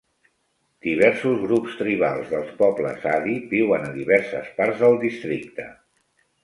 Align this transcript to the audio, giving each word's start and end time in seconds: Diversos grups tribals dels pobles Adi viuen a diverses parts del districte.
Diversos 0.85 1.35
grups 1.43 1.75
tribals 1.81 2.33
dels 2.33 2.49
pobles 2.63 3.07
Adi 3.13 3.39
viuen 3.55 3.89
a 3.91 3.95
diverses 4.01 4.53
parts 4.61 4.87
del 4.87 5.03
districte. 5.09 5.73